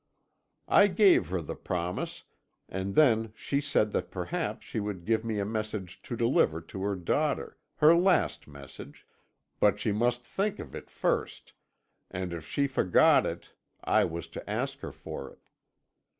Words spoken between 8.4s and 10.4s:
message; but she must